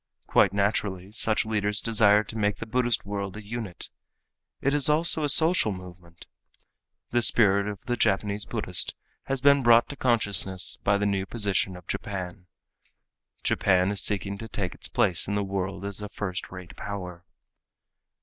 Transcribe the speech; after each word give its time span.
Quite 0.25 0.51
naturally 0.51 1.11
such 1.11 1.45
leaders 1.45 1.79
desire 1.79 2.23
to 2.23 2.35
make 2.35 2.55
the 2.55 2.65
Buddhist 2.65 3.05
world 3.05 3.37
a 3.37 3.45
unit. 3.45 3.91
It 4.59 4.73
is 4.73 4.89
also 4.89 5.23
a 5.23 5.29
social 5.29 5.71
movement. 5.71 6.25
The 7.11 7.21
spirit 7.21 7.67
of 7.67 7.85
the 7.85 7.95
Japanese 7.95 8.47
Buddhist 8.47 8.95
has 9.25 9.41
been 9.41 9.61
brought 9.61 9.89
to 9.89 9.95
consciousness 9.95 10.79
by 10.83 10.97
the 10.97 11.05
new 11.05 11.27
position 11.27 11.75
of 11.77 11.85
Japan. 11.85 12.47
Japan 13.43 13.91
is 13.91 14.01
seeking 14.01 14.39
to 14.39 14.47
take 14.47 14.73
its 14.73 14.87
place 14.87 15.27
in 15.27 15.35
the 15.35 15.43
world 15.43 15.85
as 15.85 16.01
a 16.01 16.09
first 16.09 16.49
rate 16.51 16.75
power. 16.75 17.23